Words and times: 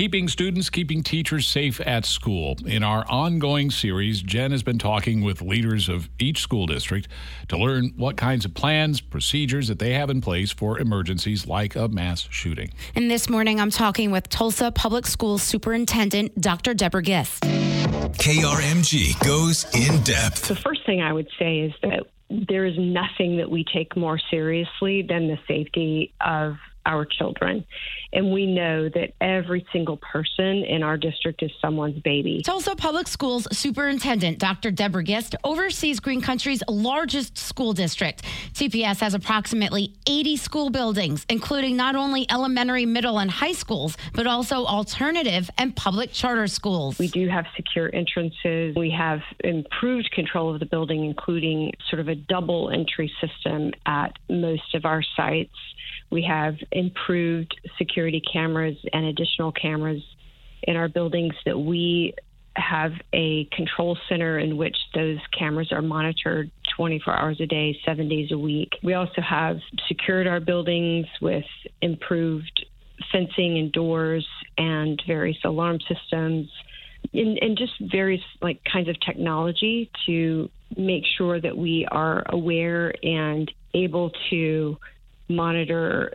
keeping 0.00 0.28
students, 0.28 0.70
keeping 0.70 1.02
teachers 1.02 1.46
safe 1.46 1.78
at 1.82 2.06
school. 2.06 2.56
In 2.64 2.82
our 2.82 3.04
ongoing 3.10 3.70
series, 3.70 4.22
Jen 4.22 4.50
has 4.50 4.62
been 4.62 4.78
talking 4.78 5.20
with 5.20 5.42
leaders 5.42 5.90
of 5.90 6.08
each 6.18 6.40
school 6.40 6.64
district 6.64 7.06
to 7.48 7.58
learn 7.58 7.92
what 7.98 8.16
kinds 8.16 8.46
of 8.46 8.54
plans, 8.54 9.02
procedures 9.02 9.68
that 9.68 9.78
they 9.78 9.92
have 9.92 10.08
in 10.08 10.22
place 10.22 10.52
for 10.52 10.78
emergencies 10.78 11.46
like 11.46 11.76
a 11.76 11.86
mass 11.88 12.26
shooting. 12.30 12.70
And 12.94 13.10
this 13.10 13.28
morning, 13.28 13.60
I'm 13.60 13.70
talking 13.70 14.10
with 14.10 14.30
Tulsa 14.30 14.72
Public 14.72 15.06
Schools 15.06 15.42
Superintendent 15.42 16.40
Dr. 16.40 16.72
Deborah 16.72 17.02
Gist. 17.02 17.42
KRMG 17.42 19.22
goes 19.22 19.66
in 19.74 20.02
depth. 20.04 20.48
The 20.48 20.56
first 20.56 20.86
thing 20.86 21.02
I 21.02 21.12
would 21.12 21.28
say 21.38 21.58
is 21.58 21.74
that 21.82 22.04
there 22.48 22.64
is 22.64 22.78
nothing 22.78 23.36
that 23.36 23.50
we 23.50 23.66
take 23.70 23.94
more 23.98 24.18
seriously 24.30 25.02
than 25.02 25.28
the 25.28 25.38
safety 25.46 26.14
of 26.22 26.56
our 26.86 27.04
children. 27.04 27.64
And 28.12 28.32
we 28.32 28.46
know 28.46 28.88
that 28.88 29.12
every 29.20 29.64
single 29.72 29.96
person 29.96 30.64
in 30.64 30.82
our 30.82 30.96
district 30.96 31.42
is 31.42 31.50
someone's 31.60 32.00
baby. 32.00 32.42
Tulsa 32.44 32.74
Public 32.74 33.06
Schools 33.06 33.46
Superintendent 33.56 34.38
Dr. 34.38 34.70
Deborah 34.70 35.04
Gist 35.04 35.36
oversees 35.44 36.00
Green 36.00 36.20
Country's 36.20 36.62
largest 36.68 37.38
school 37.38 37.72
district. 37.72 38.22
TPS 38.54 39.00
has 39.00 39.14
approximately 39.14 39.94
80 40.06 40.36
school 40.36 40.70
buildings, 40.70 41.24
including 41.28 41.76
not 41.76 41.94
only 41.94 42.26
elementary, 42.30 42.84
middle, 42.84 43.18
and 43.18 43.30
high 43.30 43.52
schools, 43.52 43.96
but 44.14 44.26
also 44.26 44.64
alternative 44.66 45.48
and 45.58 45.74
public 45.76 46.12
charter 46.12 46.48
schools. 46.48 46.98
We 46.98 47.08
do 47.08 47.28
have 47.28 47.46
secure 47.54 47.90
entrances. 47.94 48.74
We 48.74 48.90
have 48.90 49.20
improved 49.44 50.10
control 50.10 50.52
of 50.52 50.60
the 50.60 50.66
building, 50.66 51.04
including 51.04 51.72
sort 51.88 52.00
of 52.00 52.08
a 52.08 52.14
double 52.14 52.70
entry 52.70 53.12
system 53.20 53.72
at 53.86 54.18
most 54.28 54.74
of 54.74 54.84
our 54.84 55.02
sites. 55.16 55.54
We 56.10 56.22
have 56.24 56.56
improved 56.72 57.54
security 57.78 58.22
cameras 58.32 58.76
and 58.92 59.06
additional 59.06 59.52
cameras 59.52 60.02
in 60.62 60.76
our 60.76 60.88
buildings 60.88 61.34
that 61.46 61.58
we 61.58 62.14
have 62.56 62.92
a 63.12 63.48
control 63.52 63.96
center 64.08 64.38
in 64.38 64.56
which 64.56 64.76
those 64.94 65.18
cameras 65.36 65.72
are 65.72 65.82
monitored 65.82 66.50
24 66.76 67.14
hours 67.14 67.40
a 67.40 67.46
day, 67.46 67.76
seven 67.86 68.08
days 68.08 68.32
a 68.32 68.38
week. 68.38 68.70
We 68.82 68.94
also 68.94 69.22
have 69.22 69.58
secured 69.88 70.26
our 70.26 70.40
buildings 70.40 71.06
with 71.20 71.44
improved 71.80 72.66
fencing 73.12 73.58
and 73.58 73.72
doors 73.72 74.26
and 74.58 75.02
various 75.06 75.38
alarm 75.44 75.78
systems 75.88 76.50
and, 77.12 77.38
and 77.40 77.56
just 77.56 77.72
various 77.80 78.22
like 78.42 78.60
kinds 78.70 78.88
of 78.88 78.96
technology 79.00 79.90
to 80.06 80.50
make 80.76 81.04
sure 81.16 81.40
that 81.40 81.56
we 81.56 81.86
are 81.90 82.24
aware 82.28 82.92
and 83.02 83.50
able 83.74 84.10
to 84.30 84.76
monitor 85.28 86.14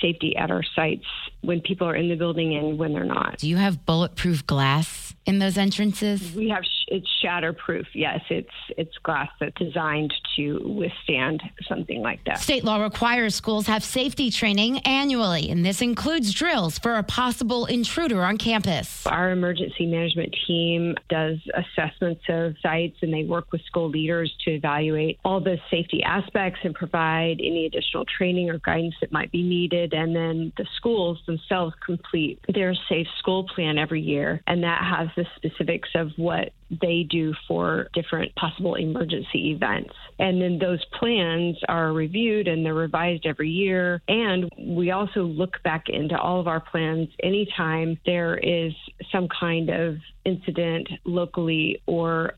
safety 0.00 0.36
at 0.36 0.50
our 0.50 0.62
sites 0.62 1.04
when 1.42 1.60
people 1.60 1.88
are 1.88 1.94
in 1.94 2.08
the 2.08 2.14
building 2.16 2.54
and 2.54 2.78
when 2.78 2.92
they're 2.92 3.04
not. 3.04 3.38
Do 3.38 3.48
you 3.48 3.56
have 3.56 3.84
bulletproof 3.86 4.46
glass 4.46 5.14
in 5.26 5.38
those 5.38 5.56
entrances? 5.56 6.34
We 6.34 6.48
have 6.48 6.64
it's 6.92 7.08
shatterproof. 7.24 7.86
Yes, 7.94 8.20
it's 8.28 8.50
it's 8.76 8.96
glass 9.02 9.30
that's 9.40 9.56
designed 9.56 10.12
to 10.36 10.60
withstand 10.76 11.42
something 11.66 12.02
like 12.02 12.22
that. 12.24 12.38
State 12.38 12.64
law 12.64 12.82
requires 12.82 13.34
schools 13.34 13.66
have 13.66 13.82
safety 13.82 14.30
training 14.30 14.78
annually, 14.80 15.50
and 15.50 15.64
this 15.64 15.80
includes 15.80 16.32
drills 16.34 16.78
for 16.78 16.96
a 16.96 17.02
possible 17.02 17.64
intruder 17.64 18.22
on 18.22 18.36
campus. 18.36 19.06
Our 19.06 19.30
emergency 19.30 19.86
management 19.86 20.36
team 20.46 20.94
does 21.08 21.38
assessments 21.54 22.22
of 22.28 22.56
sites 22.62 22.98
and 23.00 23.12
they 23.12 23.24
work 23.24 23.50
with 23.52 23.62
school 23.62 23.88
leaders 23.88 24.32
to 24.44 24.50
evaluate 24.50 25.18
all 25.24 25.40
the 25.40 25.58
safety 25.70 26.02
aspects 26.02 26.60
and 26.62 26.74
provide 26.74 27.40
any 27.40 27.64
additional 27.64 28.04
training 28.04 28.50
or 28.50 28.58
guidance 28.58 28.94
that 29.00 29.12
might 29.12 29.32
be 29.32 29.42
needed. 29.42 29.94
And 29.94 30.14
then 30.14 30.52
the 30.58 30.66
schools 30.76 31.20
themselves 31.26 31.74
complete 31.84 32.38
their 32.52 32.74
safe 32.88 33.06
school 33.18 33.44
plan 33.48 33.78
every 33.78 34.02
year, 34.02 34.42
and 34.46 34.62
that 34.62 34.82
has 34.84 35.08
the 35.16 35.24
specifics 35.36 35.88
of 35.94 36.10
what 36.16 36.52
they 36.80 37.06
do 37.08 37.34
for 37.46 37.88
different 37.92 38.34
possible 38.34 38.74
emergency 38.74 39.50
events. 39.52 39.94
And 40.18 40.40
then 40.40 40.58
those 40.58 40.84
plans 40.98 41.56
are 41.68 41.92
reviewed 41.92 42.48
and 42.48 42.64
they're 42.64 42.74
revised 42.74 43.26
every 43.26 43.50
year. 43.50 44.00
And 44.08 44.50
we 44.58 44.90
also 44.90 45.22
look 45.22 45.62
back 45.62 45.88
into 45.88 46.18
all 46.18 46.40
of 46.40 46.48
our 46.48 46.60
plans 46.60 47.08
anytime 47.22 47.98
there 48.06 48.36
is 48.36 48.72
some 49.10 49.28
kind 49.28 49.70
of 49.70 49.96
incident 50.24 50.88
locally 51.04 51.82
or 51.86 52.34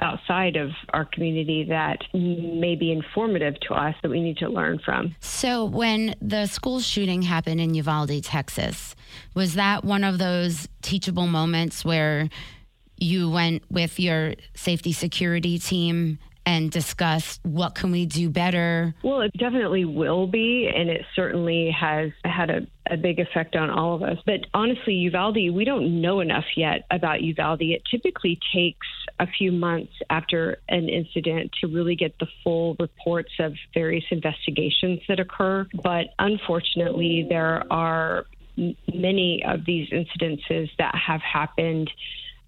outside 0.00 0.56
of 0.56 0.70
our 0.92 1.04
community 1.04 1.64
that 1.68 1.98
may 2.14 2.74
be 2.74 2.90
informative 2.92 3.58
to 3.60 3.74
us 3.74 3.94
that 4.02 4.10
we 4.10 4.20
need 4.20 4.38
to 4.38 4.48
learn 4.48 4.78
from. 4.78 5.14
So, 5.20 5.64
when 5.64 6.14
the 6.20 6.46
school 6.46 6.80
shooting 6.80 7.22
happened 7.22 7.60
in 7.60 7.74
Uvalde, 7.74 8.22
Texas, 8.22 8.94
was 9.34 9.54
that 9.54 9.84
one 9.84 10.04
of 10.04 10.18
those 10.18 10.68
teachable 10.80 11.26
moments 11.26 11.84
where 11.84 12.28
you 13.02 13.30
went 13.30 13.62
with 13.70 13.98
your 13.98 14.34
safety 14.54 14.92
security 14.92 15.58
team 15.58 16.18
and 16.44 16.70
discussed 16.70 17.40
what 17.44 17.74
can 17.74 17.92
we 17.92 18.06
do 18.06 18.28
better? 18.28 18.94
Well, 19.02 19.20
it 19.20 19.32
definitely 19.36 19.84
will 19.84 20.26
be, 20.26 20.70
and 20.74 20.90
it 20.90 21.04
certainly 21.14 21.70
has 21.70 22.10
had 22.24 22.50
a, 22.50 22.66
a, 22.90 22.96
big 22.96 23.20
effect 23.20 23.54
on 23.54 23.70
all 23.70 23.94
of 23.94 24.02
us. 24.02 24.18
But 24.26 24.46
honestly, 24.52 24.94
Uvalde, 24.94 25.52
we 25.52 25.64
don't 25.64 26.00
know 26.00 26.20
enough 26.20 26.44
yet 26.56 26.84
about 26.90 27.22
Uvalde. 27.22 27.62
It 27.62 27.82
typically 27.88 28.40
takes 28.52 28.86
a 29.20 29.26
few 29.26 29.52
months 29.52 29.92
after 30.10 30.58
an 30.68 30.88
incident 30.88 31.52
to 31.60 31.68
really 31.68 31.94
get 31.94 32.18
the 32.18 32.26
full 32.42 32.76
reports 32.80 33.32
of 33.38 33.54
various 33.72 34.04
investigations 34.10 35.00
that 35.08 35.20
occur. 35.20 35.66
But 35.82 36.06
unfortunately, 36.18 37.26
there 37.28 37.64
are 37.70 38.26
many 38.92 39.44
of 39.46 39.64
these 39.64 39.88
incidences 39.90 40.70
that 40.78 40.94
have 40.94 41.20
happened 41.22 41.90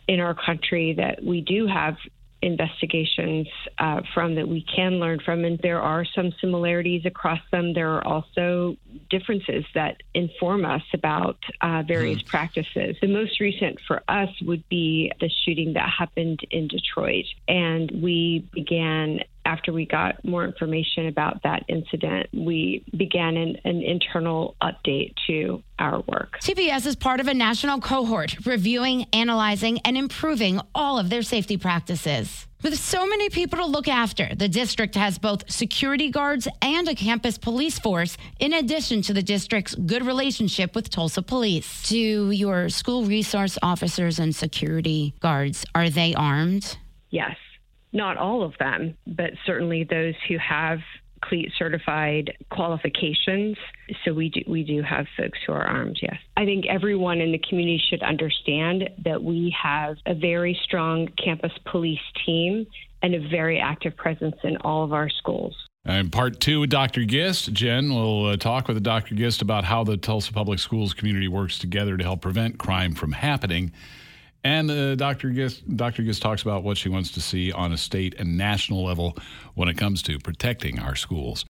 in 0.08 0.20
our 0.20 0.34
country 0.34 0.94
that 0.94 1.22
we 1.24 1.40
do 1.40 1.66
have 1.66 1.96
investigations 2.44 3.48
uh, 3.78 4.02
from 4.12 4.34
that 4.34 4.46
we 4.46 4.62
can 4.62 5.00
learn 5.00 5.18
from, 5.24 5.44
and 5.46 5.58
there 5.62 5.80
are 5.80 6.04
some 6.04 6.30
similarities 6.40 7.06
across 7.06 7.40
them. 7.50 7.72
There 7.72 7.94
are 7.94 8.06
also 8.06 8.76
differences 9.08 9.64
that 9.74 10.02
inform 10.12 10.66
us 10.66 10.82
about 10.92 11.38
uh, 11.62 11.82
various 11.88 12.22
mm. 12.22 12.26
practices. 12.26 12.96
The 13.00 13.08
most 13.08 13.40
recent 13.40 13.78
for 13.88 14.02
us 14.08 14.28
would 14.42 14.68
be 14.68 15.10
the 15.20 15.30
shooting 15.44 15.72
that 15.72 15.88
happened 15.88 16.40
in 16.50 16.68
Detroit, 16.68 17.24
and 17.48 17.90
we 18.02 18.46
began 18.52 19.20
after 19.44 19.72
we 19.72 19.86
got 19.86 20.24
more 20.24 20.44
information 20.44 21.06
about 21.06 21.42
that 21.42 21.64
incident, 21.68 22.28
we 22.32 22.84
began 22.96 23.36
an, 23.36 23.56
an, 23.64 23.82
internal 23.82 24.56
update 24.62 25.14
to 25.26 25.62
our 25.78 26.00
work. 26.00 26.38
TPS 26.40 26.86
is 26.86 26.96
part 26.96 27.20
of 27.20 27.28
a 27.28 27.34
national 27.34 27.80
cohort 27.80 28.46
reviewing, 28.46 29.06
analyzing, 29.12 29.78
and 29.80 29.96
improving 29.96 30.60
all 30.74 30.98
of 30.98 31.10
their 31.10 31.22
safety 31.22 31.56
practices. 31.56 32.46
With 32.62 32.78
so 32.78 33.06
many 33.06 33.28
people 33.28 33.58
to 33.58 33.66
look 33.66 33.88
after, 33.88 34.34
the 34.34 34.48
district 34.48 34.94
has 34.94 35.18
both 35.18 35.50
security 35.50 36.10
guards 36.10 36.48
and 36.62 36.88
a 36.88 36.94
campus 36.94 37.36
police 37.36 37.78
force, 37.78 38.16
in 38.40 38.54
addition 38.54 39.02
to 39.02 39.12
the 39.12 39.22
district's 39.22 39.74
good 39.74 40.06
relationship 40.06 40.74
with 40.74 40.88
Tulsa 40.88 41.20
Police. 41.20 41.86
Do 41.88 42.30
your 42.30 42.70
school 42.70 43.04
resource 43.04 43.58
officers 43.62 44.18
and 44.18 44.34
security 44.34 45.14
guards, 45.20 45.66
are 45.74 45.90
they 45.90 46.14
armed? 46.14 46.78
Yes 47.10 47.36
not 47.94 48.18
all 48.18 48.42
of 48.42 48.52
them, 48.58 48.96
but 49.06 49.30
certainly 49.46 49.84
those 49.84 50.14
who 50.28 50.36
have 50.38 50.80
CLEET 51.22 51.52
certified 51.56 52.36
qualifications. 52.50 53.56
So 54.04 54.12
we 54.12 54.28
do 54.28 54.42
we 54.46 54.62
do 54.62 54.82
have 54.82 55.06
folks 55.16 55.38
who 55.46 55.52
are 55.52 55.64
armed. 55.64 55.98
Yes, 56.02 56.16
I 56.36 56.44
think 56.44 56.66
everyone 56.66 57.20
in 57.20 57.32
the 57.32 57.40
community 57.48 57.82
should 57.88 58.02
understand 58.02 58.90
that 59.04 59.22
we 59.22 59.54
have 59.60 59.96
a 60.06 60.14
very 60.14 60.58
strong 60.64 61.08
campus 61.22 61.52
police 61.70 61.98
team 62.26 62.66
and 63.02 63.14
a 63.14 63.28
very 63.28 63.58
active 63.58 63.96
presence 63.96 64.36
in 64.42 64.56
all 64.58 64.84
of 64.84 64.92
our 64.92 65.08
schools. 65.08 65.54
And 65.86 66.10
part 66.10 66.40
two 66.40 66.60
with 66.60 66.70
Dr. 66.70 67.04
Gist. 67.04 67.52
Jen 67.52 67.92
will 67.92 68.28
uh, 68.28 68.36
talk 68.38 68.68
with 68.68 68.82
Dr. 68.82 69.14
Gist 69.14 69.42
about 69.42 69.64
how 69.64 69.84
the 69.84 69.98
Tulsa 69.98 70.32
Public 70.32 70.58
Schools 70.58 70.94
community 70.94 71.28
works 71.28 71.58
together 71.58 71.98
to 71.98 72.04
help 72.04 72.22
prevent 72.22 72.58
crime 72.58 72.94
from 72.94 73.12
happening. 73.12 73.70
And 74.44 74.70
uh, 74.70 74.94
Dr. 74.94 75.30
Gist, 75.30 75.76
Dr. 75.76 76.02
Gist 76.02 76.20
talks 76.20 76.42
about 76.42 76.62
what 76.62 76.76
she 76.76 76.90
wants 76.90 77.10
to 77.12 77.20
see 77.22 77.50
on 77.50 77.72
a 77.72 77.78
state 77.78 78.14
and 78.18 78.36
national 78.36 78.84
level 78.84 79.16
when 79.54 79.68
it 79.68 79.78
comes 79.78 80.02
to 80.02 80.18
protecting 80.18 80.78
our 80.78 80.94
schools. 80.94 81.42